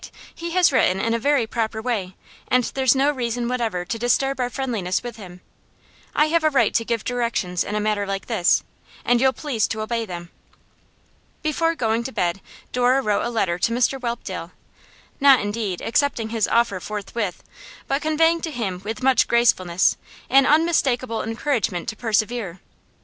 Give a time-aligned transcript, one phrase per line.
[0.33, 2.15] He has written in a very proper way,
[2.47, 5.41] and there's no reason whatever to disturb our friendliness with him.
[6.15, 8.63] I have a right to give directions in a matter like this,
[9.05, 10.31] and you'll please to obey them.'
[11.43, 12.41] Before going to bed
[12.71, 14.49] Dora wrote a letter to Mr Whelpdale,
[15.19, 17.43] not, indeed, accepting his offer forthwith,
[17.87, 19.97] but conveying to him with much gracefulness
[20.31, 22.59] an unmistakable encouragement to persevere.